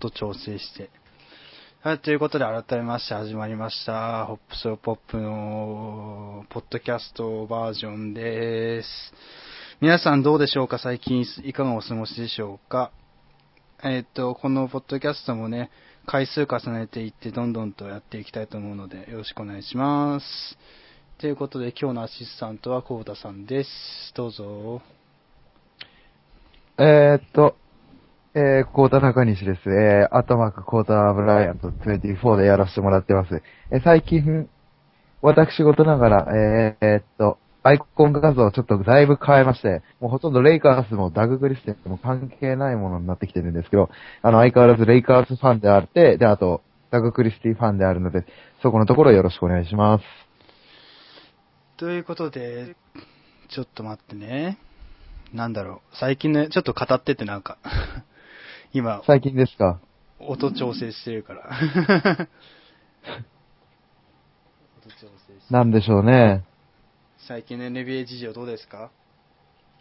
[0.00, 0.90] と調整して。
[1.82, 4.26] はい、ということで改めまして始まりました。
[4.26, 8.88] ホップソーポップのポッドキャストバージョンです。
[9.80, 12.90] 皆さんどうでしょうか最近いかがお過ごしでしょうか
[13.82, 15.70] えっ、と、このポッドキャストもね、
[16.06, 20.26] 回数重ねていってどんどんとやっていきたいと思うのでよろしくお願いします。
[21.18, 23.70] ということで今日のアシスタントはコウタさんです。
[24.14, 24.82] どうぞ。
[26.78, 27.56] えー、っと、
[28.32, 29.68] えー、コータ中西です。
[29.68, 33.42] えー、アットマークコータブライアント24でやらせてもらってます。
[33.72, 34.48] えー最近、
[35.20, 43.90] 私事ながら、えー、っと、アイコン画像をちょっとだいぶ変えまして、もうほとんどレイカーズもダグ・クリステンも関係ないものになってきてるんですけど、
[44.22, 46.62] あの、相変わらずレイカーズファンであって、で、あと、
[46.92, 48.24] ダグ・クリスティファンであるので、
[48.62, 50.04] そこのところよろしくお願いします。
[51.78, 52.76] ということで、
[53.48, 54.58] ちょっと待ってね。
[55.34, 55.96] なんだろう。
[55.96, 57.58] 最近ね、ちょっと語っててなんか、
[58.72, 59.80] 今、最近ですか？
[60.20, 61.50] 音調整してるから。
[61.50, 61.58] 音
[64.90, 66.44] 調整してなんでしょうね。
[67.26, 68.90] 最近の NBA 事情どうですか？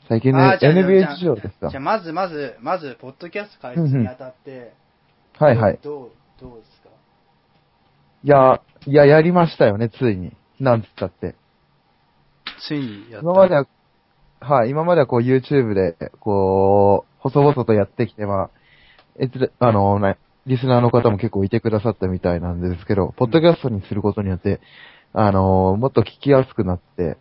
[0.07, 1.69] 最近の NBA あ事情ですか？
[1.69, 4.73] じゃあ、まずまず、まず、ポッドキャスト開始にあたって、
[5.37, 5.79] はいはい。
[5.83, 6.89] どう、どうですか？
[8.23, 10.35] いや、いや、やりましたよね、ついに。
[10.59, 11.35] なんつったって。
[12.67, 13.23] ついにやった。
[13.29, 13.67] 今までは、
[14.39, 18.49] はい、今まではこう YouTube で、こう、細々とやってきて、まあ、
[19.17, 24.59] えつ、あのね、リスナーの方も結構いてくださったみたいなんですけど、ポッドキャストにすることによって、
[25.13, 27.17] あのもっと聞きやすくなって、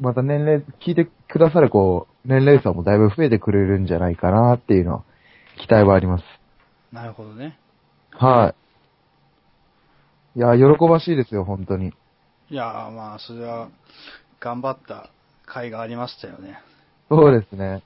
[0.00, 5.04] また年齢、聞いてくださるこう、年齢層もだいぶ増えてくれるんじゃないかなっていうのは、
[5.56, 6.24] 期待はあります。
[6.92, 7.58] なるほどね。
[8.12, 8.54] は
[10.36, 10.38] い。
[10.38, 11.92] いや、喜ばしいですよ、本当に。
[12.50, 13.68] いやー、まあ、それは、
[14.40, 15.10] 頑張った
[15.52, 16.60] 甲斐がありましたよね。
[17.08, 17.82] そうですね。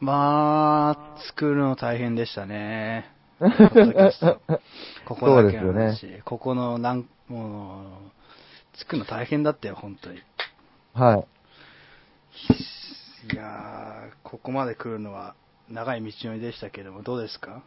[0.00, 3.10] まあ、作るの大変でしたね。
[5.06, 6.22] ここだけのそうで話。
[6.24, 10.20] ここの、なん、もう、作るの大変だったよ、本当に。
[10.94, 11.26] はい。
[13.32, 15.34] いやー、ここまで来るのは
[15.70, 17.62] 長い道のりでしたけども、どうですか？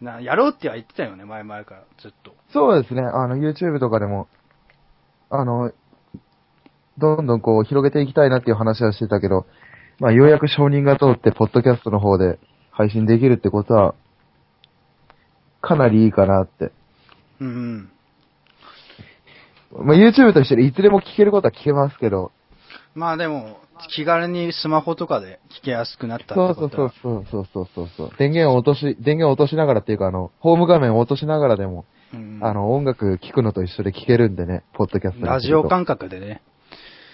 [0.00, 2.34] な、やろうっては言ってたよね、前々から、ずっと。
[2.52, 3.02] そうですね。
[3.02, 4.28] あの、YouTube とかでも、
[5.30, 5.72] あの、
[6.98, 9.46] どんどんこう、広げていきたいなっていう話はしてたけど、
[9.98, 12.38] まあ、ようやく承認が通って、ポッドキャストの方で
[12.70, 13.94] 配信できるってことは、
[15.60, 16.70] かなりいいかなって。
[17.40, 17.90] うん
[19.72, 19.86] うん。
[19.86, 22.32] まあ、YouTube と一緒でいつでも聞けることは聞けますけど、
[22.94, 23.58] まあでも、
[23.94, 28.10] 気軽にスマホとかで聞きやすくなったってそうそうことはそうそうそうそうそう。
[28.18, 36.42] 電源を落とし、電源を落としながらっていうか、あの、ホーム画面を落としながらでも、うんあの、音楽聴くのと一緒で聴けるんでね、ポッドキャストにするとラジオ感覚でね、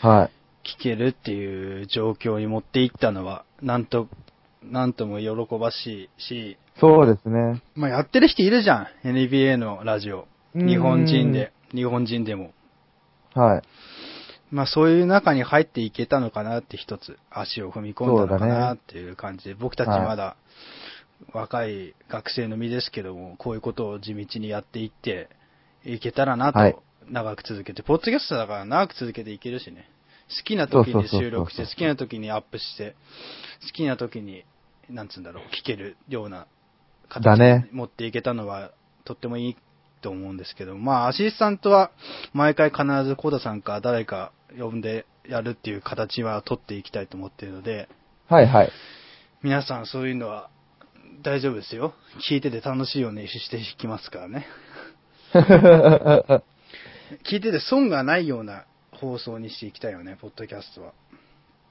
[0.00, 0.30] はい。
[0.64, 4.08] 聞けるっていう状況に持っていったのは、なんと、
[4.62, 7.62] なんとも喜ばしいし、そうですね。
[7.74, 10.26] まあやってる人いるじゃん、NBA のラジオ。
[10.54, 12.52] うん日本人で、日本人でも。
[13.34, 13.62] はい。
[14.52, 20.36] まあそういう中に入っていけたのかなって一つ、足を踏み込んだのかなっていう感じで、僕たちまだ
[21.32, 25.28] 若い学生の身ですけども、こういうことを地道にやっていって
[25.84, 29.90] いけたらなはいと、長く続けて、ポッドキャストだから長く続けていけるしね。
[30.28, 32.94] 好きな時に収録して、好きな時にアップして、
[33.66, 34.44] 好きな時に、
[34.90, 36.46] なんつうんだろう、聞けるような
[37.20, 38.72] だ形ねに持っていけたのは、
[39.04, 39.56] とってもいい
[40.00, 41.90] と思うんですけど、まあ、アシスタントは、
[42.32, 47.88] 毎回必ずコーダさんか誰か呼んでやるっていう形は取っていきたいと思っているので、
[48.28, 48.70] はいはい。
[49.42, 50.48] 皆さんそういうのは
[51.22, 51.94] 大丈夫ですよ。
[52.30, 54.46] 聞いてて楽しいようにしていきますからね。
[57.24, 60.92] 聞いてて損がないような放送にしていきたいよね、ポッドキャストは。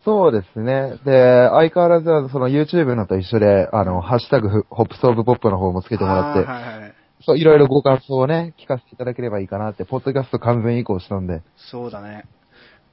[0.05, 0.99] そうですね。
[1.05, 6.93] で、相変わらずはその YouTube のと一緒で、あの、ハッシュタグフホップソーブポップの方もつけてもらって、はいはい。
[7.25, 11.41] そう、いろいろご感想をね、聞かせていただければいいかなって、ポッドキャスト完全移行したんで。
[11.71, 12.25] そうだね。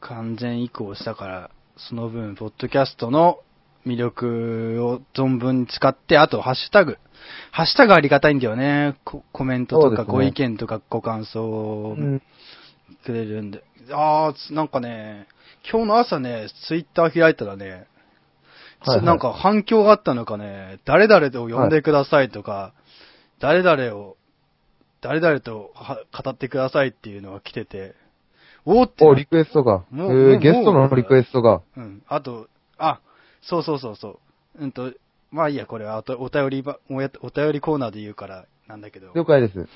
[0.00, 3.40] 完全移行したから、その分、ポッドキャストの
[3.84, 6.98] 魅力を存分に使って、あと、ハッシュタグ。
[7.50, 8.96] ハッシュタグありがたいんだよね。
[9.04, 12.22] ココメントとかご意見とかご感想をうん。
[13.04, 13.62] くれるんで。
[13.92, 15.26] ああ、なんかね、
[15.70, 17.86] 今日の朝ね、ツイッター開いたらね、
[18.82, 22.72] はいはいなんか反響があったのかね、誰々を呼んでくださいとか、
[23.38, 24.16] 誰々を、
[25.02, 27.94] 誰々とは語ってくださいっていうのが来てて、
[28.64, 29.84] おーってなお、リクエストが。
[29.92, 31.60] えもうもうー、ゲストのリクエストが。
[31.76, 32.02] うん。
[32.08, 32.48] あと、
[32.78, 33.00] あ、
[33.42, 34.20] そうそうそうそ
[34.58, 34.62] う。
[34.64, 34.92] うんと、
[35.30, 39.66] まあいいや、これはおとお便りば、おやお便りコーナーで言うからなんだけど、了解です。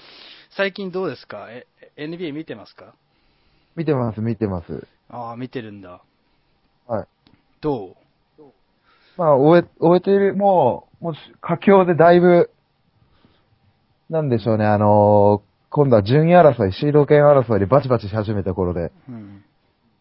[0.57, 1.47] 最近どうですか？
[1.51, 2.95] え、NBA 見てますか？
[3.77, 4.87] 見てます、見てます。
[5.09, 6.01] ああ、見てるんだ。
[6.87, 7.07] はい。
[7.61, 7.97] ど
[8.39, 8.43] う？
[9.17, 12.51] まあ、終え、終えている、もう、もう、佳境でだいぶ、
[14.11, 18.93] なんでしょうね、あのー今度は順位争い、シード権争いでバチバチし始めた頃で。
[19.09, 19.45] うん。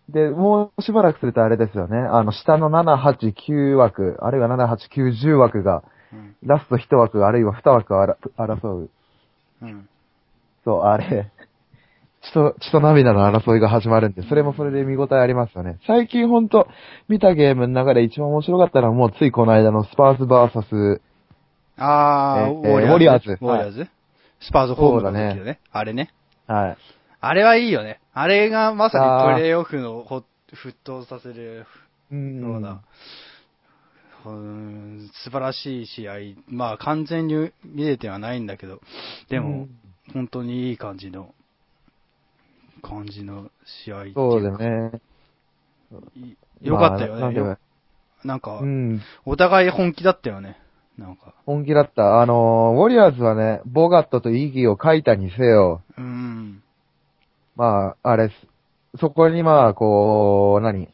[0.08, 6.36] で、もうしばらくするとあれですよね、あの、下の7、8、9枠、あるいは7、8、9、10枠が、うん。
[6.44, 8.90] ラスト1枠、あるいは2枠をあら争う。
[9.64, 9.90] うん。
[10.64, 11.32] そう、あれ、
[12.24, 15.80] 血と、血と涙の争いが始まるんで、それもそれで見応えありますよね。
[15.86, 16.68] 最近ほんと、
[17.10, 21.02] 見たゲームの中で一番面白かったのはもうついこの間のスパーズ versus、
[21.78, 23.32] あー、えーウォリアーズ。
[23.32, 23.90] ウォリアーズウォリアーズ、
[24.40, 25.60] スパーズホームの時そうだのね。
[25.72, 26.14] あれね。
[26.48, 26.78] はい。
[27.20, 28.00] あれはいいよね。
[28.14, 30.24] あれがまさにプレイオフのほ
[30.54, 31.66] 沸騰させる
[32.12, 32.82] うんような、
[34.26, 36.14] うん、素晴らしい試合。
[36.48, 38.82] まあ完全に見れてはないんだけど、
[39.30, 39.70] でも、うん
[40.14, 41.34] 本当にいい感じの、
[42.84, 44.92] 感じの試合っていそうだかね。
[46.16, 47.22] いよかったよね。
[47.22, 47.58] まあなん
[48.24, 49.02] なんか、うん。
[49.26, 50.60] お互い本気だったよね。
[50.98, 51.34] なんか。
[51.46, 52.22] 本気だった。
[52.22, 56.62] あのー、ウォリアーズはね、ボガットとイギーを書いたにせよ、うん。
[57.56, 58.32] まあ、あれ、
[59.00, 60.90] そこにまあ、こう、何？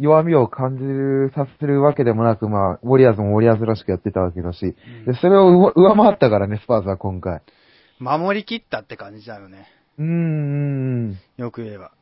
[0.00, 4.74] 弱みを感じる、させるわけでもなく、まあ、ウォリアーズもウォリアーズらしくやってたわけだし、
[5.06, 7.42] で、それを上上回ったからね、スパーズは今回。
[8.00, 9.68] 守り切ったって感じだよね。
[9.98, 11.92] うーん、よく言えば。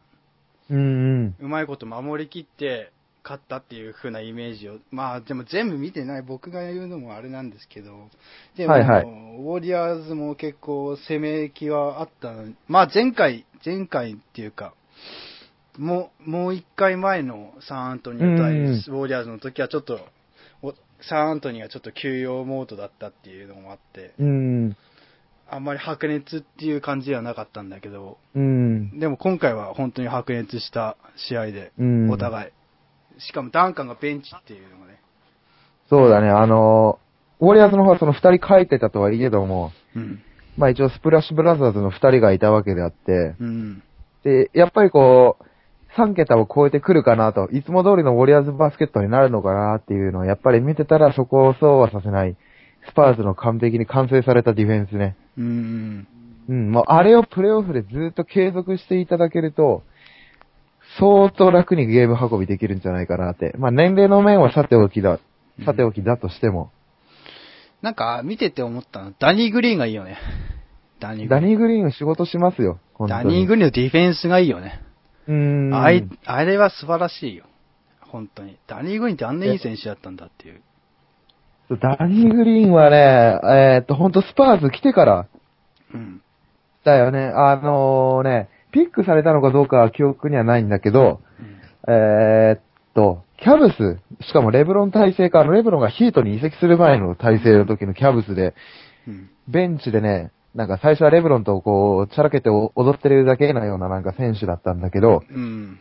[0.71, 0.81] うん、う
[1.25, 2.93] ん、うまいこと守り切って
[3.25, 4.79] 勝ったっていう風なイメージを。
[4.91, 8.11] まあでも全部見てない僕が言うのもあれなんですけど。
[8.57, 12.55] でも、はいはいウォリアーズも結構攻め気はあったのに。
[12.69, 14.75] まあ前回、前回っていうか、
[15.79, 20.01] もう、もう一回前のサンアントニー対うんうんウォリアーズの時はちょっと、
[20.63, 24.77] おサンアントニーがちょっと休養モードだったっていうのもあって、うん、
[25.53, 30.97] あんまり白熱っていう感じではなかったんだけど、うん、でも今回は本当に白熱した
[31.29, 32.11] 試合で、うん。
[32.11, 33.21] お互い。
[33.21, 34.99] しかもダンカンがベンチっていうのがね。
[35.91, 40.23] そうだね、あのー、ウォリアーズの方はその二人書いてたとはいえども、うん。
[40.57, 43.83] まあ一応スプラッシュブラザーズの二人がいたわけであって、うん。
[44.25, 52.37] で、やっぱりこう、3桁を超えてくるかなと、いつも通りのウォリアーズバスケットになるのかなっていうのを、やっぱり見てたらそこをそうはさせない、
[52.89, 55.17] スパーズの完璧に完成されたディフェンスね。
[55.39, 56.07] うん。
[56.49, 59.83] うん、もうあれをプレイオフでずっと継続していただけると、
[60.99, 63.55] 相当楽にゲーム運びできるんじゃないかなって。
[63.59, 65.21] まあ年齢の面はさておきだ、
[65.65, 66.71] さておきだとしても。
[67.81, 70.17] なんか、見てて思ったの、ダニー・グリーンがいいよね。
[71.01, 71.41] ダニー・グリーン。
[71.41, 72.79] ダニー・グリーン仕事しますよ。
[73.09, 74.81] ダニー・グリーンのディフェンスがいいよね。
[75.27, 75.75] うーん。
[75.75, 77.45] あい、あれは素晴らしいよ。
[78.01, 78.57] 本当に。
[78.69, 80.63] ダニー・グリーンってあんないい選手だったんだっていう。
[81.71, 85.27] ダニー・グリーンはね、えーっと、ほんとスパーズ来てから、
[85.95, 86.23] うん。
[86.85, 87.33] だよね。
[87.35, 91.21] あのね、ピックされたのかどうかは記憶にはないんだけど、
[91.89, 92.61] えーっ
[92.95, 98.55] と、キャブス、しかもレブロン体制か、あのレブロンがヒートに移籍する前の体制の時のキャブスで、
[99.07, 99.31] うん。
[99.49, 105.79] ベンチでね、なんか最初はレブロンとこう、チャラけて踊ってるだけのようななんか選手だったんだけど、うん。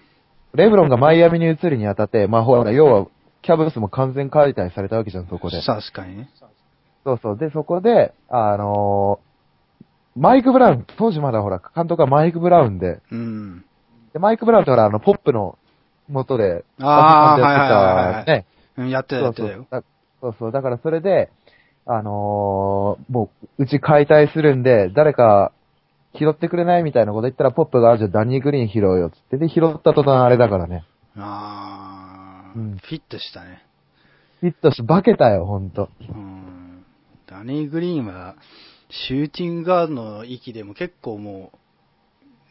[0.54, 3.08] レブロンがマイアミに移るにあたって、まあほら、要は、
[3.42, 5.62] キャブスも完全解体されたわけじゃん、そこで。
[5.62, 6.30] 確かにね。
[7.04, 7.38] そうそう。
[7.38, 9.32] で、そこで、あのー
[10.14, 13.64] マイク・ブラウン、当時まだほら、監督はマイク・ブラウンで、うん。
[14.12, 15.58] で、マイク・ブラウンってほら、あの、ポップの
[16.10, 18.46] 元で、あーバスケットやはいはいはいはいってたね。
[18.78, 19.66] うん、やってたやってたよ。
[19.70, 19.84] だ
[20.20, 20.52] そうそう。
[20.52, 21.30] だからそれで、
[21.86, 25.54] あのーもう、うち解体するんで、誰か
[26.16, 29.38] 拾ってくれないみたいなこと言ったら、ポップが、じゃあダニー・グリーン拾うよ、つって。
[29.38, 30.84] で、拾った途端あれだからね。
[31.18, 31.81] あー、
[32.56, 33.64] うんフィットしたね。
[34.42, 35.90] ヒットし、化けたよ、ほんと。
[36.02, 36.84] うん。
[37.28, 38.36] ダニー・グリーンは、
[38.90, 41.52] シューティングガードの域でも結構も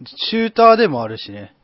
[0.00, 1.54] う、シューターでもあるしね。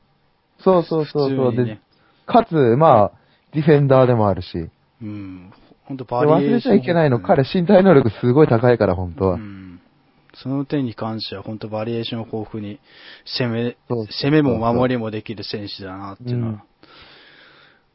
[0.58, 1.64] そうそうそうそう。
[1.64, 1.80] ね、
[2.26, 3.12] かつ、まあ、
[3.54, 4.68] ディフェンダーでもあるし。
[5.00, 5.52] うん。
[5.84, 6.74] 本当でバリエーション。
[6.74, 9.34] 忘れちゃいけないの、彼身体能力すごい高いから、本当は。
[9.34, 9.80] うん。
[10.34, 12.78] その点に関しては本当バリエーション豊富に
[13.38, 16.52] 攻め、攻めも守りもできる選手だなっていうのは。
[16.52, 16.62] うん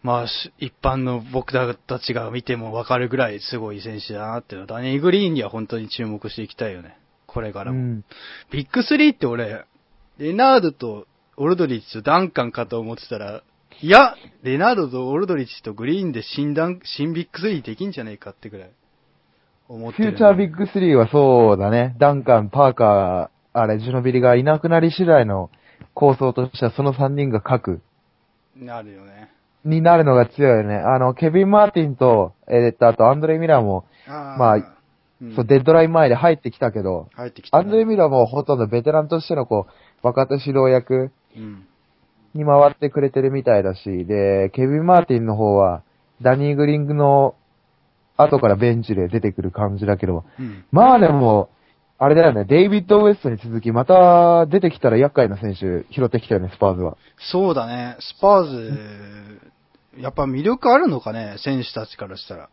[0.04, 6.98] まあ、し一般の僕らたちが見てもわかるぐらいすごい選手だなっていうのは、ダニー・グリーンには本当に注目していきたいよね。
[7.28, 7.80] これからも。
[7.80, 8.06] うん。
[8.52, 9.66] ビッグスリーって俺、
[10.18, 13.44] レナードとオルドリッチとダンカンかと思ってたら、
[13.82, 18.72] いや、レナードとオルドリッチとグリーンで新ダン、新ビッグスリーできんじゃねえかってぐらい
[19.70, 21.96] 思ってる、 future Big Three はそうだね。
[22.00, 25.50] ダンカン、パーカー、あれ、ジュノビリがいなくなり次第の
[25.94, 27.82] 構想としてはその3人が核
[28.56, 29.32] なるよね。
[29.66, 30.76] になるのが強いよね。
[30.76, 34.56] あの、ケビン・マーティンと、えーっと、あとアンドレイ・ミラーも、あーまあ
[35.22, 41.66] うんそう、デッドライン前で入ってきたけど、入ってきたね、アンドレイ・ミラーもほとんどベテランとしてのこう、若手指導役うん。
[42.34, 45.84] に回ってくれてるみたいだし、で、ケビン・マーティンの方は、
[46.22, 47.36] ダニー・グリーンの
[48.18, 50.64] 後からベンチで出てくる感じだけど、うん。
[50.72, 51.50] まあでも、
[52.04, 56.98] あれだよね、デイビッド・ウエストに続き、また出てきたら厄介な選手拾ってきたよね、スパーズは。
[57.20, 57.96] そうだね。
[58.00, 58.74] スパーズ、
[60.00, 62.50] やっぱ魅力あるのかね、選手たちからしたら。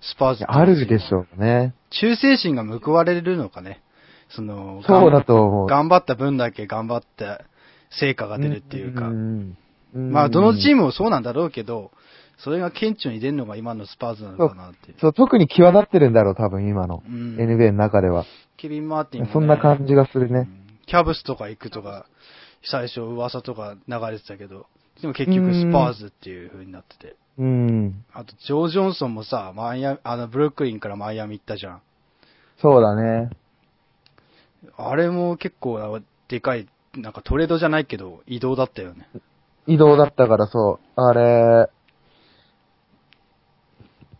[0.00, 1.74] スパーズあるでしょうね。
[1.90, 3.82] 忠誠心が報われるのかね？
[4.30, 5.66] その、そうだと思う。
[5.66, 7.44] 頑張った分だけ頑張って
[7.90, 9.08] 成果が出るっていうか。
[9.08, 9.56] ん
[9.94, 11.90] うんまあ、どのチームもそうなんだろうけど、
[12.38, 14.96] それが顕著に出るのが今のスパーズなのかなっていう。
[15.00, 17.02] そう、特に際立ってるんだろう、多分今の。
[17.06, 18.24] うん NBA の中では。
[18.56, 20.48] ケビン・マーティンもね、そんな感じがするね。
[20.60, 22.06] うんキャブスとか行くとか、
[22.64, 24.66] 最初噂とか流れてたけど、
[25.02, 27.16] でも結局スパーズっていう風になってて。
[27.38, 28.04] うん。
[28.12, 31.82] あと、ジョー・ジョンソンもさ、マイアミ、あの、ブルックリンからマイアミ行ったじゃん。
[32.58, 33.30] そうだね。
[34.76, 39.08] あれも結構なでかい、なんかトレードじゃないけど、移動だったよね。
[39.66, 41.00] 移動だったからそう。
[41.00, 41.68] あれ、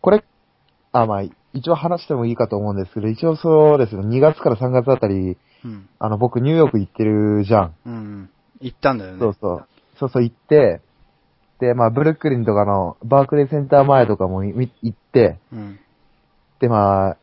[0.01, 0.23] これ、
[0.91, 1.23] あ、まあ、
[1.57, 5.89] 一応話してもいいかと思うんですけど、一応そうですね、2月から3月あたり、うん。
[5.99, 7.75] あの、僕ニューヨーク行ってるじゃん。
[7.85, 8.29] うん。
[8.61, 9.19] 行ったんだよね。
[9.19, 9.67] そうそう。
[9.99, 10.81] そうそう行って、
[11.59, 15.79] で、まあ、ブルックリンとかの、バークレーセンター前とかも行って、うん。
[16.59, 17.17] で、まあ、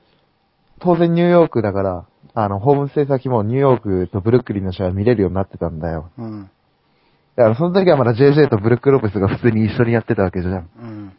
[0.80, 6.10] 当然ニューヨークだから、あの、ホームステイ先もニューヨークとブルックリンの試合見れるようになってたんだよ。
[6.18, 6.50] うん。
[7.36, 10.68] だからその時はまだ JJ とブルック・ロペスが普通に一緒にやってたわけじゃん。
[10.80, 11.12] うん。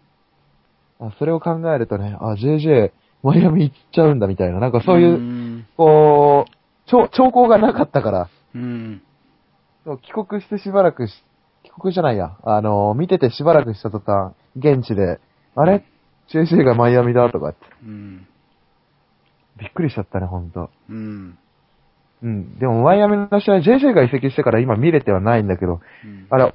[0.99, 2.91] あそれを考えるとね、あ、JJ、
[3.25, 5.65] マイアミ行っちゃうんだみたいな、なんかそういう、ん。
[5.75, 9.01] こう、兆兆候がなかったから、うん。
[10.03, 11.11] 帰国してしばらくし、
[11.63, 15.19] 帰国じゃないや、あの、見ててしばらくした途端、現地で、
[15.55, 15.83] あれ
[16.29, 18.27] ?JJ がマイアミだとかって、うん。
[19.57, 20.69] びっくりしちゃったね、ほんと。
[20.89, 21.37] うん。
[22.21, 22.59] うん。
[22.59, 26.53] でもマイアミの試合、JJ が移籍してから今見れてはないんだけど、うんあれ、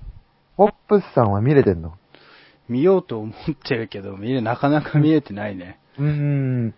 [0.56, 1.94] ホップスさんは見れてんの？
[2.68, 3.34] 見ようと思っ
[3.68, 5.80] てるけど、見れ、なかなか見えてないね。
[6.00, 6.06] うー
[6.68, 6.74] ん。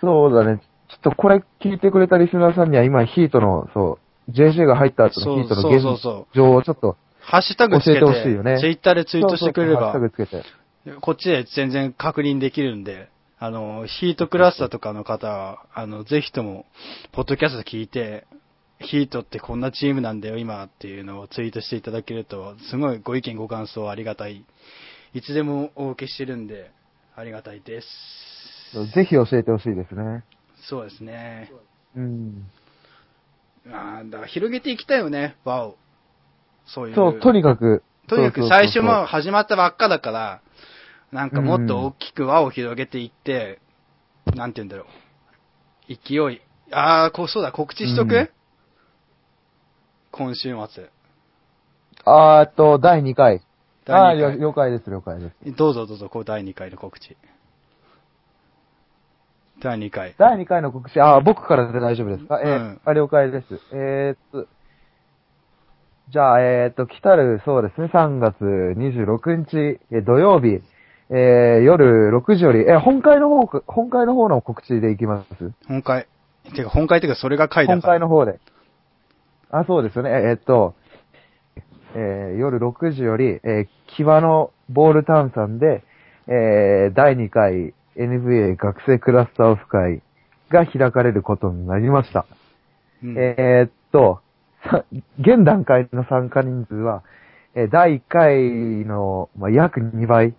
[0.00, 0.60] そうだね。
[0.88, 3.98] ちょっとこれ聞いてくれたリスナーさんには今ヒートの、そ
[4.28, 6.02] う、JJ が入った後のヒートの現
[6.34, 11.00] 状をちょっとハッシュタグつけて、教えてほしいよねツイッターでツイートしてくれればそうそうハッシュタ、グつけて。
[11.00, 16.66] こっちで全然確認できるんで、あの、ヒートクラスターとかの方は、あの、ぜひとも、
[17.12, 18.26] ポッドキャスト聞いて、
[18.80, 24.44] ヒートってこんなチームなんだよ、今っていうのをツイートしていただけると、すごいご意見ご感想ありがたい。
[25.12, 26.70] いつでもお受けしてるんで、
[27.14, 27.86] ありがたいです。
[28.94, 30.24] ぜひ教えてほしいですね。
[30.68, 31.50] そうですね。
[31.96, 32.50] うん。
[33.66, 35.76] あーだから広げていきたいよね、輪を。
[36.66, 36.94] そういう。
[36.94, 37.82] そう、とにかく。
[38.08, 40.40] とにかく最初も始まったばっかだから、
[41.12, 43.60] なんかもっと大きく輪を広げていって、
[44.34, 45.94] なんて言うんだろう。
[45.94, 46.40] 勢い。
[46.72, 48.30] ああ、こう、そうだ、告知しとく、うん
[50.12, 50.90] 今週末。
[52.04, 53.42] あーっと、第2回。
[53.86, 55.36] ああー、第2よ了解です、了解です。
[55.44, 55.52] 回。
[55.54, 57.16] どうぞどうぞ、こう第2回の告知。
[59.60, 60.14] 第2回。
[60.18, 62.40] 第2回の告知、ああ、僕からで大丈夫ですか？
[62.42, 63.46] えーうんあ、了解です。
[63.72, 64.48] えー、っと、
[66.10, 70.60] じゃあ、えー、っと、来たる、そうですね、3月26日、えー土曜日、
[71.10, 75.52] えー、夜6時より、えー本会の方か、本会の方の告知でいきます？
[75.68, 76.06] 本会。
[76.54, 77.82] てか、本会っていうか、それが回だ本。
[77.82, 78.40] 会の方で。
[79.50, 80.10] あ、そうですよね。
[80.10, 80.74] えーっと、
[81.94, 85.82] えー夜6時より、えー、キワのボール炭酸で、
[86.26, 90.02] えー第2回 NBA 学生クラスターオフ会
[90.50, 92.26] が開かれることになりました。
[93.02, 94.20] うんえーっと、
[94.64, 94.84] さ
[95.18, 97.02] 現段階の参加人数は、
[97.54, 100.34] えー第1回の、まあ、約2倍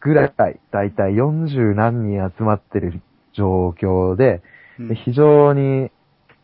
[0.00, 0.34] ぐらい、
[0.70, 3.00] だいたい40何人集まってる
[3.32, 4.42] 状況で、
[4.78, 5.90] うんで非常に、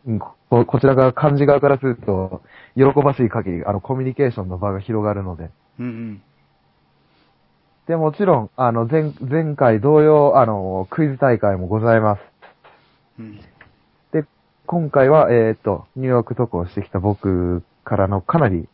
[0.07, 0.19] うん
[0.53, 2.43] ここちらが幹事側からすると、
[2.77, 5.51] 喜ばしい限り、あの、コミュニケーションの場が広がるので。
[5.81, 6.23] うんうん。
[7.93, 12.21] で、もちろん、あの、前、前回同様、あの、クイズ大会もございます。
[13.19, 13.37] うん。
[14.13, 14.25] で、
[14.65, 18.67] 今回は、えっ、と、ニューヨーク渡航してきた僕からのかなり、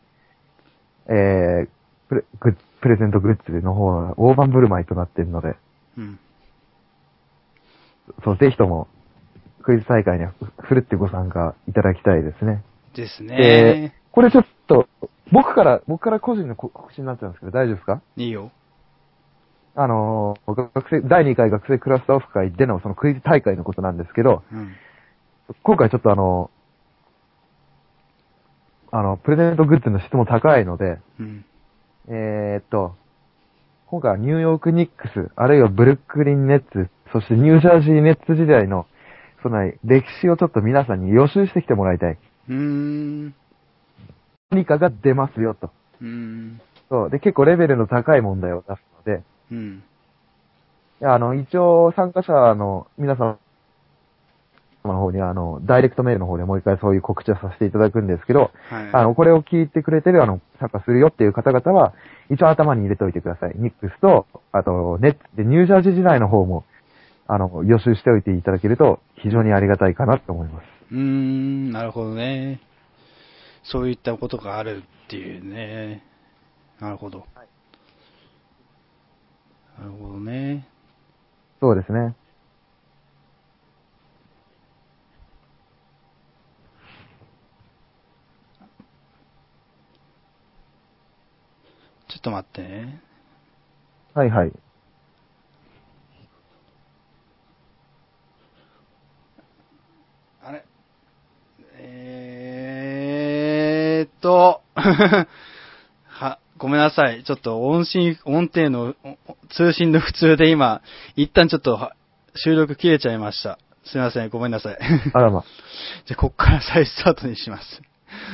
[1.07, 1.67] えー、
[2.07, 5.57] プレグップレゼントグッズの方は大盤振る舞いとなっているので、
[5.97, 6.17] うん。
[8.23, 8.87] そう、ぜひとも、
[9.63, 12.63] クイズ大会にはふるってご参加いただきたいですね。
[12.95, 13.93] ですでね。
[14.13, 14.87] これちょっと、
[15.33, 18.01] 僕から、僕から個人のこ告知になっちゃうんですけど、大丈夫ですか？
[18.15, 18.51] いいよ。
[19.75, 24.75] あのー、学生、第2回学生クラスターオフ会でのそのクイズ大会のことなんですけど、うん。
[25.63, 26.51] 今回ちょっとあの、
[28.91, 31.45] あの、プレゼントグッズの質も高いので、うん。
[32.07, 32.95] えーっと、
[33.87, 38.87] 今回はニューヨークニックス、あるいはブルックリンネッツ、そしてニュージャージーネッツ時代の、
[39.41, 42.17] その歴史をちょっと皆さんに予習してきてもらいたい。
[42.49, 43.35] うーん。
[44.51, 45.71] 何かが出ますよと。
[46.01, 46.61] うーん。
[46.89, 47.09] そう。
[47.09, 49.83] で、結構レベルの高い問題を出すので、うん。
[51.01, 53.39] いや、あの、一応参加者の皆さん
[54.83, 58.89] の方には、あの、ダイレクトメールの方でもう一回そういう告知をさせていただくんですけど、はい。
[58.91, 61.93] あの、これを聞いてくれてる、あの、参加するよっていう方々は、
[62.29, 63.53] 一応頭に入れておいてください。
[63.55, 66.65] ニックスと、あと、ネットで入社時時代の方も、
[67.27, 70.65] あの、予習しておいていただけると、非常にありがたいかなと思います。
[70.91, 72.59] うーん、なるほどね。
[73.63, 76.03] そういったことがあるっていうね。
[76.79, 77.25] なるほど。
[79.77, 80.67] なるほどね。
[81.59, 82.15] そうですね。
[92.07, 93.01] ちょっと待ってね。
[94.13, 94.51] はいはい。
[100.43, 100.63] あれ？
[101.81, 105.27] えーっと、は、
[106.59, 107.23] ごめんなさい。
[107.23, 110.81] ちょっと音信、音程の、お通信の普通で今、
[111.15, 111.95] 一旦ちょっとは
[112.35, 113.57] 収録切れちゃいました。
[113.85, 114.77] すいません、ごめんなさい。
[115.13, 115.45] あらま。
[116.05, 117.81] じゃあ、こっから再スタートにします。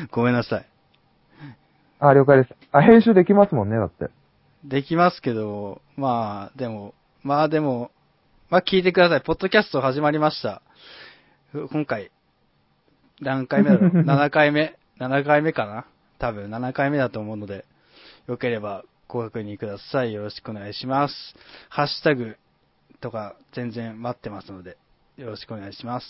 [0.09, 0.65] ごめんなさい。
[1.99, 2.55] あ、了解です。
[2.71, 4.09] あ、編集できますもんね、だって。
[4.63, 7.91] できますけど、まあ、でも、まあでも、
[8.49, 9.21] まあ聞いてください。
[9.21, 10.63] ポッドキャスト始まりました。
[11.51, 12.09] ふ今回、
[13.21, 15.85] 何回目だろう ?7 回目 ?7 回目かな
[16.17, 17.65] 多分7回目だと思うので、
[18.27, 20.13] よければご確認ください。
[20.13, 21.13] よろしくお願いします。
[21.69, 22.37] ハッシュタグ
[22.99, 24.77] とか全然待ってますので、
[25.17, 26.07] よろしくお願いします。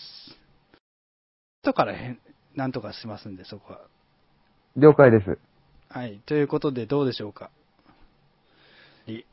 [1.63, 2.19] 後から変、
[2.55, 3.81] なんとかしますんで、そこは。
[4.77, 5.37] 了解です。
[5.89, 6.21] はい。
[6.25, 7.49] ということで、どうでしょうか。
[9.07, 9.23] い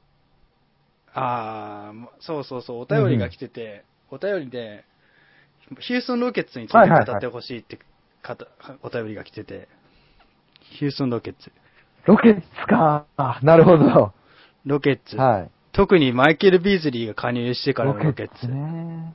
[1.14, 4.84] あー、そうそうそう、お便りが来てて、お便りで、
[5.80, 7.78] ヒューストンロケッツについて語ってほしいって、
[8.22, 8.46] かた
[8.82, 9.68] お便りが来てて、
[10.78, 11.52] ヒューストンロケッツ。
[12.04, 13.06] ロケッツか。
[13.16, 14.12] あなるほど。
[14.64, 15.16] ロケッツ。
[15.16, 15.50] はい。
[15.72, 18.48] 特にマイケル・ビーズリーが加入してからのロケッツ。
[18.48, 19.14] ね。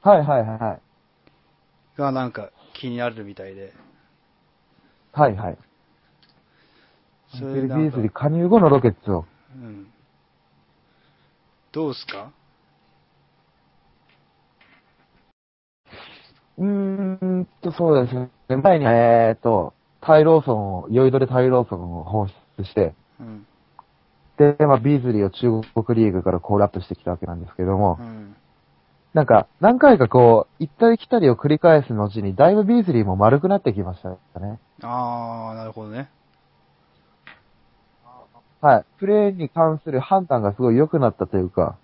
[0.00, 0.80] はいはいは
[1.96, 1.98] い。
[1.98, 3.72] がなんか気になるみたいで。
[5.12, 5.58] はいはい。
[7.38, 9.26] そマイケル・ビーズリー加入後のロケッツを。
[9.54, 9.92] うん。
[11.70, 12.32] どうすか？
[16.56, 18.30] うーんと、そうですね。
[18.56, 23.46] 前に、えーっと、タイローソンを、酔いどれタイローソンを放出して、うん。
[24.38, 28.36] で、まあ、ビーズリーを中国リーグからコールアップしてきたわけなんですけども、うん。
[29.12, 34.58] なんか、何回かこう、行ったり来たりを繰り返す後に、だいぶビーズリーも丸くなってきましたね。
[34.82, 36.08] あー、なるほどね。
[38.60, 38.84] はい。
[38.98, 41.76] プレーに関する判断がすごい良くなったというか、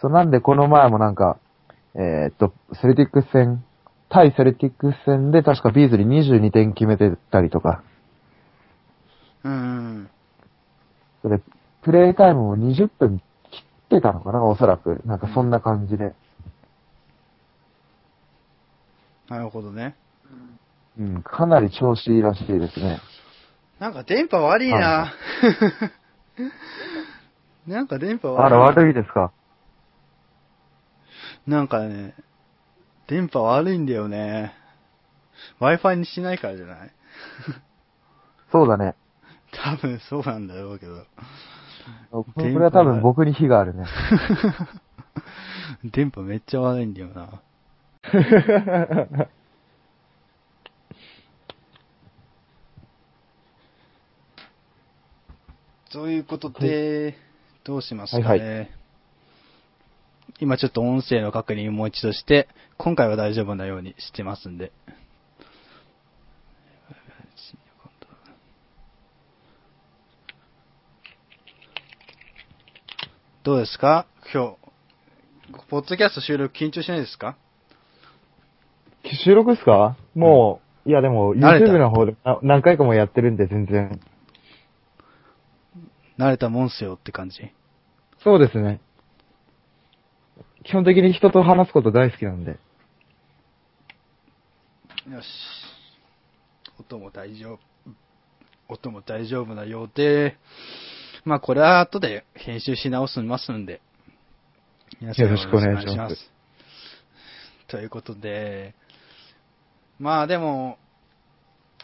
[0.00, 1.38] そう、なんでこの前もなんか、
[1.98, 3.64] えーっと、セルティックス戦、
[4.08, 7.82] 対セルティックス戦で確かビーズリー22点決めてたりとか、
[9.44, 10.10] うん。
[11.22, 11.40] それ、
[11.82, 13.18] プレイタイムも20分
[13.50, 15.00] 切ってたのかな、おそらく。
[15.06, 16.14] なんかそんな感じで。
[19.28, 19.96] なるほどね。
[20.98, 23.00] うん、かなり調子いいらしいですね。
[23.78, 24.78] なんか電波悪いな。
[24.78, 25.12] は
[27.66, 28.46] なんか電波悪い。
[28.46, 29.32] あら、悪いですか？
[31.46, 32.14] なんかね、
[33.06, 34.52] 電波悪いんだよね。
[35.60, 36.90] Wi-Fi にしないからじゃない？
[38.50, 38.94] そうだね。
[39.52, 41.06] 多分そうなんだろうけど。
[42.10, 43.84] これは多分僕に非があるね。
[45.84, 47.40] 電波めっちゃ悪いんだよな。
[55.90, 57.16] そういうことで、
[57.64, 58.24] どうしますかね？
[58.28, 58.66] はいは
[60.38, 64.70] 今ちょっと音声の確認をもう一度して、今回は大丈夫なようにしてますんで。
[73.42, 74.06] どうですか？
[74.34, 74.56] 今
[75.52, 77.36] 日、ポッドキャスト収録緊張しないですか？
[79.24, 79.96] 収録っすか？
[80.14, 84.00] もう、いやでも、YouTube の方でな何回かもやってるんで全然。
[86.18, 87.36] 慣れたもんすよって感じ？
[88.22, 88.80] そうですね。
[90.66, 92.50] 基本的に人と話すこと大好きなんで。
[92.50, 92.58] よ
[95.22, 95.26] し。
[96.80, 97.60] 音も大丈夫。
[98.68, 100.36] 音も大丈夫なようで、
[101.24, 103.80] まあこれは後で編集し直しますんで。
[105.00, 106.16] 皆さんよろしくお願いします
[107.68, 108.74] ということで、
[110.00, 110.78] まあでも、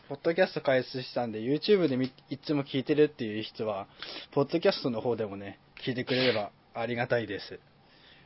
[0.09, 3.87] ポッドキャスト開始したんで、YouTube でみいつも聞いてるっていう人は、
[4.33, 7.61] ポッドキャストの方でもね、聞いてくれればありがたいです。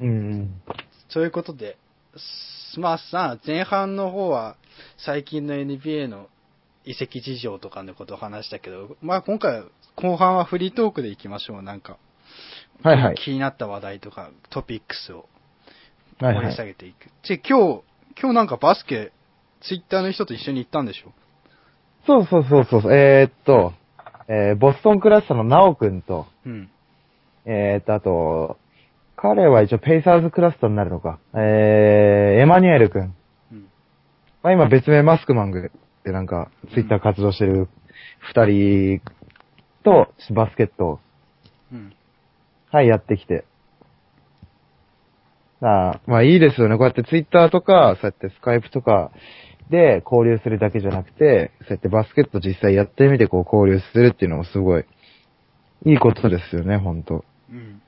[0.00, 0.62] うんうん。
[1.08, 1.76] そういうことで、
[2.72, 4.56] すまあさ、前半の方は
[4.98, 6.28] 最近の NBA の
[6.84, 9.64] 移籍事情とかのことを話したけど、まあ今回、
[9.96, 11.96] 後半はフリートークでいきましょう、なんか。
[12.82, 13.14] はいはい。
[13.16, 15.26] 気になった話題とか、トピックスを
[16.20, 16.66] はいは掘り下い。
[16.66, 17.08] げていく。
[17.22, 17.82] ち、今日、
[18.20, 19.12] 今日なんかバスケ、
[19.62, 21.12] ツイッターの人と一緒に行ったんでしょ？
[22.06, 22.94] そうそうそうそう。
[22.94, 23.72] えー、っと、
[24.28, 26.70] えー、ボストンクラスターのナオくんと、うん。
[27.46, 28.58] えー、っと、あと、
[29.16, 31.18] 彼は一応ペイサーズクラスターになるのか。
[31.34, 33.14] えー、エマニュエルくん。
[33.50, 33.68] うん。
[34.42, 37.68] まあ今別名マスクマングってなんか、ツイッター活動してる
[38.20, 39.00] 二人
[39.84, 41.00] とバスケットを、
[41.72, 41.94] うん。
[42.70, 43.44] はい、やってきて。
[45.62, 46.76] ああまあいいですよね。
[46.76, 49.10] こうやってツイッターとか、そうやってスカイプとか
[49.70, 54.84] で交流するだけじゃなくて、そうやってバスケット実際やってみてこう交流するっていうのもすごい、
[55.86, 57.24] いいことですよね、ほんと。
[57.50, 57.80] うん。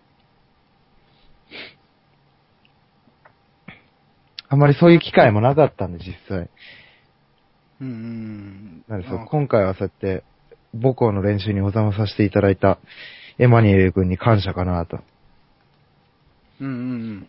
[4.48, 6.48] あんまりそういう機会もなかったんで、実際。
[7.80, 8.84] うんうん。
[8.88, 10.24] なんでそうあ今回はそうやって、
[10.72, 12.78] 母校の練習にお邪魔させていただいた
[13.38, 15.00] エマニエル君に感謝かなと。
[16.60, 17.28] うんうんうん。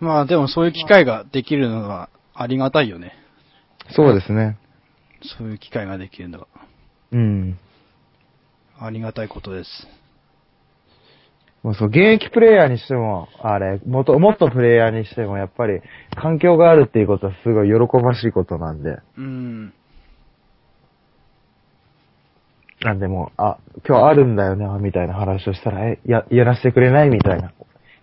[0.00, 3.12] まあでもそういう機会ができるのはありがたいよね。
[3.94, 4.58] そうですね。
[5.38, 6.46] そういう機会ができるのは。
[7.12, 7.58] うん。
[8.78, 9.70] ありがたいことです。
[11.66, 15.80] もうそう、現役プレイヤーにしても、あれ、もっと、もっとプレイヤーにしても、やっぱり、
[16.14, 18.98] 環境があるっていうことはすごい喜ばしいことなんで。
[19.18, 19.74] うん。
[22.82, 27.52] なんでも、あ、今日あるんだよね、みたいな話をしたら、え、や、やらせてくれないみたいな。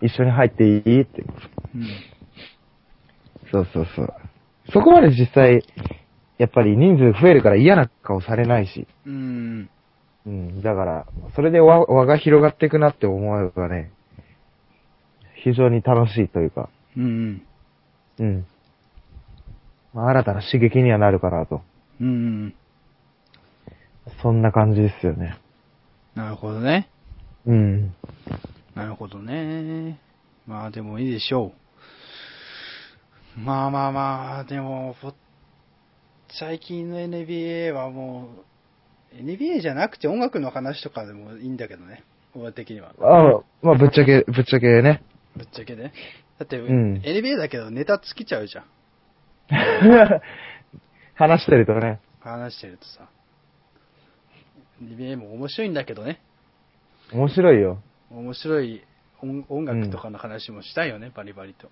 [0.02, 1.22] 一緒に入っていいって。
[1.74, 1.86] うん。
[3.50, 4.14] そうそうそう。
[4.74, 5.64] そこまで実際、
[6.36, 8.86] やっぱり人数増えるから嫌な顔されないし。
[9.06, 9.70] うん。
[10.26, 13.92] うん、だから、それで輪輪が広がっていくなって思えばね、
[15.42, 17.42] 非常に楽しいというか、うん。
[18.18, 18.46] うん。
[19.92, 21.62] まあ、新たな刺激にはなるかなと。
[22.00, 22.54] うん。
[24.22, 25.38] そんな感じですよね。
[26.14, 26.88] なるほどね。
[27.46, 27.94] うん。
[28.74, 29.98] なるほどね。
[30.46, 31.52] まあでもいいでしょ
[33.36, 33.40] う。
[33.40, 35.12] まあまあまあ、でも、ぽ
[36.28, 38.53] 最近の NBA はもう、
[39.14, 42.02] NBA じゃなくて音楽の話とかでもいいんだけどね。
[42.34, 42.92] 俺的には。
[43.00, 45.02] あまあ、ぶっちゃけ、ぶっちゃけね。
[45.36, 45.92] ぶっちゃけね。
[46.38, 48.64] だって、ん NBA だけどネタ尽きちゃうじゃん。
[51.14, 52.00] 話してるとね。
[52.20, 53.08] 話してるとさ。
[54.82, 56.20] NBA も面白いんだけどね。
[57.12, 57.80] 面白いよ。
[58.10, 58.82] 面白い
[59.22, 61.70] 音音楽とかの話もしたいよね、バリバリと。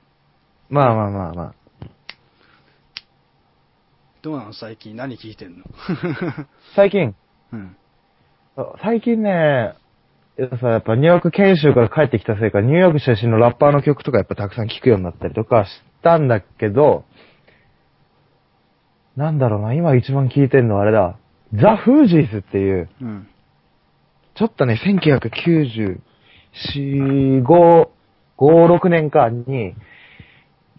[0.70, 1.54] まあまあまあまあ。
[4.22, 4.52] どうなの？
[4.52, 5.64] 最近何聞いてんの？
[6.76, 7.16] 最近、
[7.52, 7.76] うん。
[8.82, 9.74] 最近ね、
[10.38, 15.70] やっぱさやっぱニューヨーク研修から帰ってきたせいか、ニューヨーク出身のラッパーの曲とかやっぱたくさん聴くようになったりとかし
[16.02, 17.04] たんだけど、
[19.16, 21.18] なんだろうな、今一番聴いてんのはあれだ、
[21.54, 23.28] ザ・フージーズっていう、うん。
[24.34, 26.00] ちょっとね、1994、
[27.42, 27.90] 5、5、
[28.38, 29.74] 6年間に、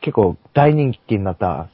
[0.01, 1.69] 結構大人気になった、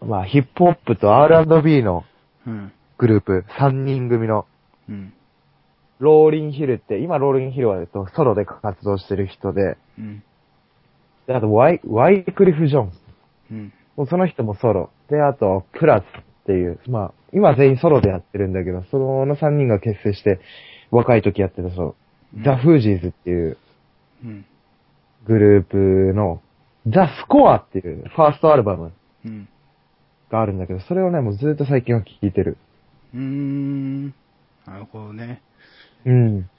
[0.00, 2.04] まあ、ヒップホップと R&B の
[2.46, 2.72] うん。
[2.98, 4.46] グループ、3人組の、
[4.88, 5.12] うん。
[5.98, 10.22] ローリンヒルって、今ローリンヒルは、えっと、ソロで活動してる人で、うん。
[11.26, 12.92] で、あとワイ、ワイクリフ・ジョン。
[13.50, 13.72] うん。
[13.96, 14.90] もうその人もソロ。
[15.10, 20.40] で、あと、プラスっていう、まあ、今全員ソロでやってるんだけど、その3人が結成して、
[20.90, 21.86] 若い時やってたそう、
[22.36, 23.56] うんザ・フージーズっていう
[24.24, 24.44] うん。
[25.26, 26.42] グループの、
[26.86, 28.92] ザ・スコアっていうファーストアルバム
[29.24, 29.48] うん。
[30.30, 32.58] があるんだけど、それをね、もうずっと最近は聴いてる。
[33.14, 34.06] うーん。
[34.66, 35.42] なるほどね。
[36.04, 36.50] うん。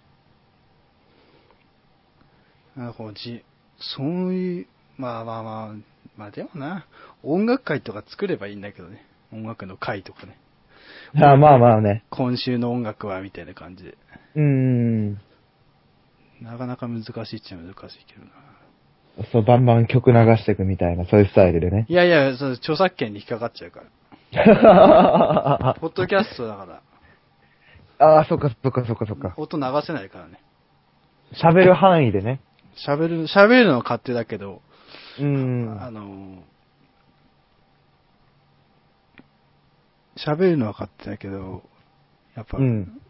[2.75, 3.13] なるほど。
[3.13, 3.43] じ、
[3.79, 5.75] そういう、まあまあまあ、
[6.15, 6.86] まあでもな、
[7.23, 9.05] 音楽会とか作ればいいんだけどね。
[9.31, 10.38] 音楽の会とかね。
[11.15, 12.03] あまあまあね。
[12.10, 13.97] 今週の音楽はみたいな感じで。
[14.36, 15.13] うん。
[16.41, 18.31] なかなか難しいっちゃ難しいけどな。
[19.31, 21.86] そう、バンバン曲流していくみたいな、そういうスタイルでね。
[21.89, 23.86] いやいや、そう著作権に引っかかっちゃうから。
[25.79, 26.81] ポッドキャストだから、
[27.99, 29.33] ああ、そっかそっかそっかそっか。
[29.37, 30.39] 音流せないからね。
[31.33, 32.41] 喋る範囲でね。
[32.85, 34.61] 喋る、喋るのは勝手だけど、
[35.19, 35.77] うん。
[35.81, 36.43] あの、
[40.15, 41.63] 喋るのは勝手だけど、
[42.35, 43.01] やっぱ、うん。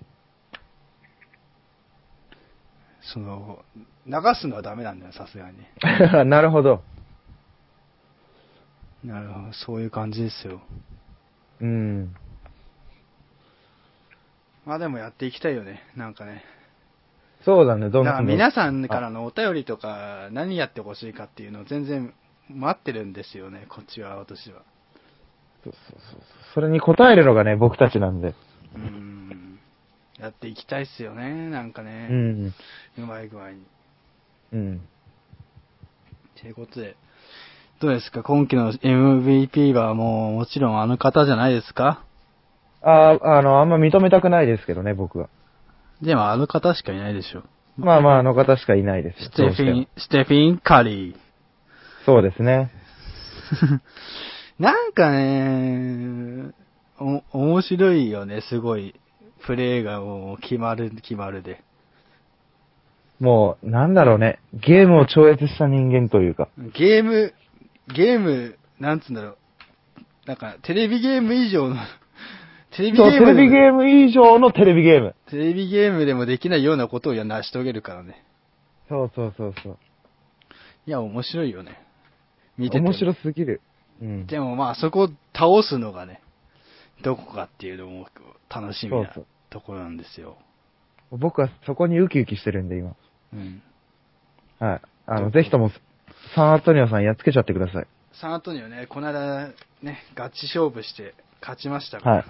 [3.02, 3.60] その、
[4.06, 5.58] 流すのはダメなんだよ、さすがに。
[6.30, 6.82] なるほど。
[9.04, 10.62] なるほど、そういう感じですよ。
[11.62, 12.16] うん。
[14.66, 16.44] まあでもやっていきたいよね、なんかね。
[17.46, 18.04] そうだね、どんどん。
[18.06, 22.14] だから皆さんからのお便りとか、何やってほしいかっていうのを全然
[22.50, 24.62] 待ってるんですよね、こっちは、私は。
[25.64, 26.22] そうそうそう。
[26.54, 28.36] それに応えるのがね、僕たちなんで。
[28.76, 29.60] うん。
[30.20, 32.08] やっていきたいっすよね、なんかうね。
[32.08, 32.48] ん。
[32.48, 32.54] う
[32.98, 33.64] まい具合に。
[34.54, 34.82] うん。
[36.40, 36.96] ということで、
[37.80, 38.24] どうですか？
[38.24, 42.04] 今季の MVP はもう、もちろんあの方じゃないですか？
[42.82, 45.30] ああ、あの、あんま認めたくないですけどね、僕は。
[46.02, 47.44] でもあの方しかいないでしょ。
[47.78, 49.30] まあまあ、あの方しかいないですよ。
[49.32, 51.16] ステフィン、ステフィン・カリー。
[52.06, 52.72] そうですね。
[54.60, 56.52] なんかね、
[57.00, 58.96] お、面白いよね、すごい。
[59.46, 61.62] プレーがもう決まる、決まるで。
[63.20, 64.40] もう、なんだろうね。
[64.54, 66.50] ゲームを超越した人間というか。
[66.74, 67.34] ゲーム、
[67.94, 69.38] ゲーム、なんつうんだろう。
[70.26, 71.76] なんか、テレビゲーム以上の、
[72.72, 75.16] テレビゲそう、テームでもレビゲーム以上のテレビゲーム。
[75.28, 78.24] テレビゲームでもできないようなことをや成し遂げるからね。
[78.90, 79.78] そうそうそうそう。
[80.86, 81.82] いや、面白いよね。
[82.58, 82.84] 見てて。
[82.84, 83.62] 面白すぎる。
[84.02, 84.28] うん。
[84.28, 86.22] でもまあ、そこを倒すのがね、
[87.04, 88.08] どこかっていうのも
[88.50, 90.38] 楽しみなそうそうところなんですよ。
[91.12, 92.96] 僕はそこにウキウキしてるんで、今。
[93.34, 93.62] うん。
[94.60, 94.82] はい。
[95.06, 95.72] あの、ぜひとも、
[96.36, 97.88] サンアントニオさんやっつけちゃってください。
[98.14, 99.50] サンアントニオね、この間
[99.82, 102.16] ね、ガチ勝負して勝ちましたから。
[102.16, 102.26] はい。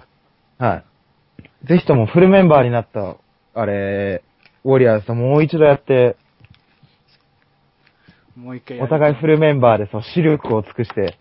[0.62, 0.84] はい。
[1.66, 3.16] ぜひともフルメンバーになった、
[3.54, 4.22] あれ、
[4.64, 6.16] ウォリアーズともう一度やって、
[8.36, 11.18] もう一回お互いフルメンバーでそう、視力を尽くして、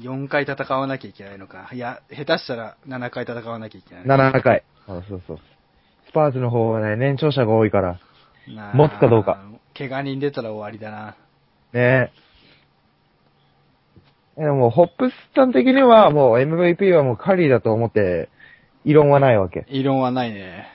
[0.00, 1.68] 4回戦わなきゃいけないのか。
[1.72, 4.38] いや、下手したら7回戦わなきゃいけないのか。
[4.38, 4.64] 7回。
[4.86, 5.38] そうそうそう。
[6.06, 8.00] スパーズの方はね、年長者が多いから、
[8.74, 9.38] 持つかどうか。
[9.76, 11.14] 怪我人出たら終わりだな。
[11.72, 12.10] ね
[14.36, 14.40] え。
[14.40, 18.28] でも、ホップスさん的にはもう MVP はもうカリーだと思って、
[18.84, 19.66] 異論はないわけ。
[19.68, 20.66] 異論はないね。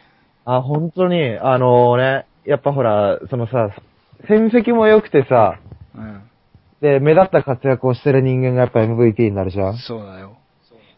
[0.46, 3.72] あ、本当に、あのね、やっぱほら、そのさ、
[4.28, 5.60] 戦績も良くてさ、
[5.96, 6.22] うん。
[6.82, 10.38] で、目立った活躍をしてる人間がやっぱ MVP になるじゃんそうだよ。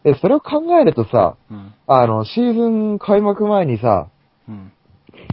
[0.04, 1.74] で、それを考えるとさ、うん。
[1.86, 4.08] あの、シーズン開幕前にさ、
[4.48, 4.72] うん。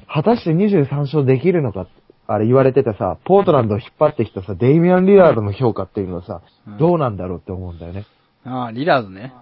[0.07, 1.87] 果たして23勝できるのか、
[2.27, 8.05] あれ言われててさ、ポートランドを引っ張ってきたさ、デイミアン・リラードの評価っていうのはさ、うんどうなんだろうって思うんだよね。
[8.43, 9.33] ああ、リラードね。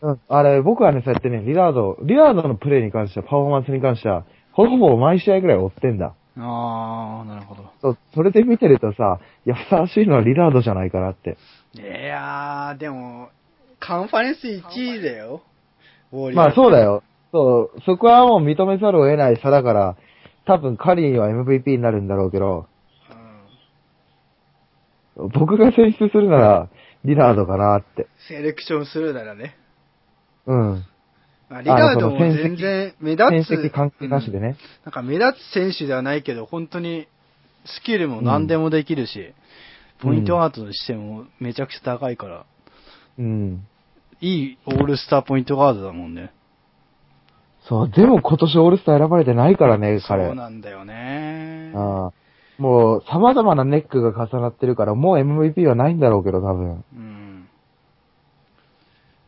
[0.00, 0.20] うん。
[0.28, 6.14] あれ、僕はね、そうやってね、リラード、リラードのプレーに関しては、パフォーマンスに関しては、ほぼ毎試合ぐらい追ってんだ。
[6.36, 7.70] ああ、なるほど。
[7.80, 11.36] そう、それで見てるとさ、いや、ふさわしいのはリラードじゃないかなって。
[11.74, 13.30] いやー、でも、
[13.78, 15.42] カンファレンス1位だよ。
[16.34, 16.84] まあそうだよ。
[16.84, 17.02] よ。
[17.32, 19.96] そう、そこはもう認めざるを得ない差だから、
[20.46, 22.66] 多分カリーは MVP になるんだろうけど、
[25.16, 25.28] うん。
[25.28, 26.68] 僕が選出するなら、
[27.04, 28.06] リラードかなって。
[28.28, 29.56] セレクションするならね。
[30.46, 30.84] うん。
[31.48, 33.70] まあ、リラードも全然目立つ。
[33.70, 34.56] 関係なしでうんね。
[34.84, 37.06] なんか目立つ選手ではないけど、本当に
[37.64, 39.34] スキルも何でもできるし、うん
[40.04, 42.46] ポイントアートとしてもめちゃくちゃ高いから、
[43.18, 43.66] うん。
[44.20, 46.32] いいオールスターポイントガードだもんね。
[47.68, 50.24] そう、でも今年オールスター選ばれてないからね、そ彼。
[50.26, 51.72] うなんだよね。
[51.74, 52.12] ああ
[52.58, 56.84] もう、様々なネックが重なってるから、もう MVP はないんだろうけど、多分。
[56.94, 57.48] うん。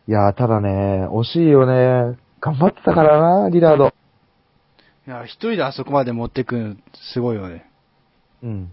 [0.07, 2.17] いやー、ただね、惜しいよね。
[2.41, 3.93] 頑張ってたからな、リラード。
[5.09, 6.77] いや、一人であそこまで持ってくの、
[7.13, 7.69] すごいよね。
[8.43, 8.73] うん。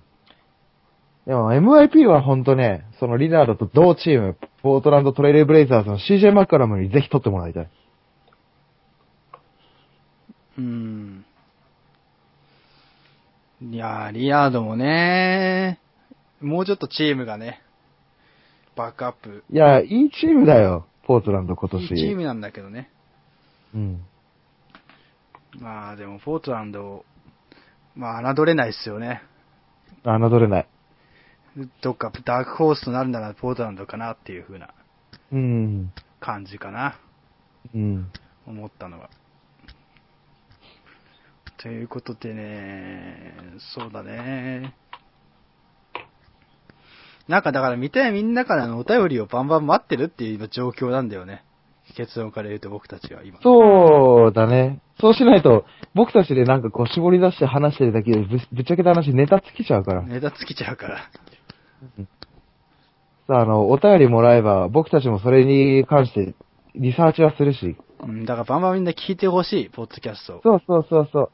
[1.25, 7.69] でも MVP はほんとね、そのリラードと同チーム、ポートランドトレイルブレイザーズの CJ マッカラムにぜひ取ってもらいたい。
[10.57, 11.25] うん。
[13.61, 15.79] いやー、リアードもね、
[16.41, 17.61] もうちょっとチームがね、
[18.75, 19.43] バックアップ。
[19.49, 21.81] いや、いいチームだよ、ポートランド今年。
[21.81, 22.89] いいチームなんだけどね。
[23.73, 24.01] うん。
[25.59, 27.05] まあでも、ポートランド、
[27.95, 29.21] まあ侮れないっすよね。
[30.03, 30.67] 侮れない。
[31.81, 34.73] どっかダークホースとなるならポートランドかなっていう風な
[35.31, 35.93] うん。
[36.19, 36.99] 感じかな。
[37.73, 38.11] うん。
[38.47, 39.09] 思ったのは。
[41.63, 43.33] ということでね、
[43.73, 44.75] そうだね。
[47.29, 51.45] なんかだから見たいみんなからのお便りをバンバン待ってるっていう今状況なんだよね。
[51.95, 53.39] 結論から言うと僕たちは今。
[53.41, 54.81] そうだね。
[54.99, 55.63] そうしないと、
[55.95, 60.01] 僕たちでなんかこう絞り出して話してるだけでぶぶっちゃけた話ネタ尽きちゃうから。
[60.01, 60.97] ネタ尽きちゃうから。
[63.27, 66.35] さあ、あの、お便りもらえば、僕たちもそれに関して
[66.75, 67.77] リサーチはするし。
[68.01, 70.41] うん、だからバンバンみんな聞いてほしい、ポッドキャストを。
[70.43, 71.31] そうそうそうそう。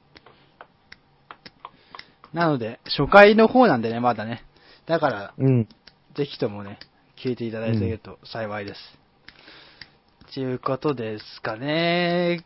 [2.33, 4.43] なので、初回の方なんでね、まだね。
[4.85, 5.67] だから、うん。
[6.15, 6.79] ぜひともね、
[7.23, 8.79] 聞いていただいていると幸いです。
[10.33, 12.43] と、いうことですかね。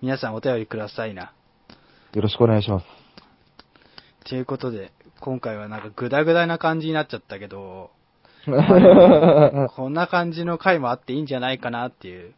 [0.00, 1.32] 皆さんお便りくださいな。
[2.12, 2.86] よろしくお願いします。
[4.28, 7.90] ということで、今回はなんかグダグダな感じになっちゃったけど、
[9.76, 12.34] こんな感じの回もあっていいんじゃないかなっていう、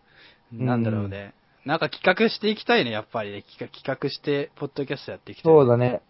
[0.52, 1.32] なんだろうね。
[1.64, 3.42] なんか企画していきたいね、やっぱりね。
[3.42, 5.52] 企画企画して、ポッドキャストやっていきたい。
[5.52, 6.02] そうだね。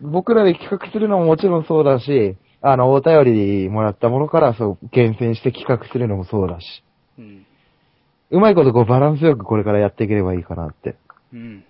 [0.00, 6.84] 僕らで企画するのももちろんそうだし、あの、お便りもらったものからそう、厳選して企画するのもそうだし。
[7.18, 7.46] うん。
[8.30, 10.96] うまいことこうバランスよくこれからやっていければいいかなって。
[11.32, 11.64] うん。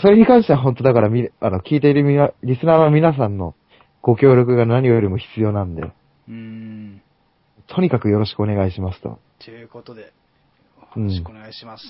[0.00, 3.54] それに関しては本当だからみ、あの、聞いているみな、リスナーの皆さんの
[4.02, 7.02] ご協力が何よりも必要なんで、うーん。
[7.68, 9.18] とにかくよろしくお願いしますと。
[9.44, 10.12] ということで、
[10.96, 11.84] ようんろしくお願いします。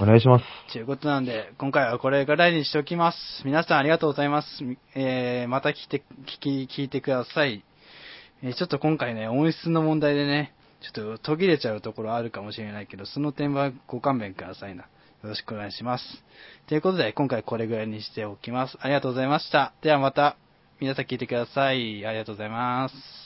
[0.00, 0.44] お願いします。
[0.72, 3.18] ということなんで、今回はこれぐらいにしておきます。
[3.44, 4.62] 皆さんありがとうございます。
[4.62, 6.02] みえー、また聞いて、
[6.40, 7.64] 聞き、聞いてください。
[8.42, 14.82] えーちょっと今回ね、音質の問題でね、ちょっと途切れちゃうところあるかもしれないけど、その点はご勘弁くださいな。
[14.82, 16.04] よろしくお願いします。
[16.68, 18.76] ということで、今回これぐらいにしておきます。
[18.80, 19.72] ありがとうございました。
[19.82, 20.36] ではまた、
[20.78, 22.06] 皆さん聞いてください。
[22.06, 23.25] ありがとうございます。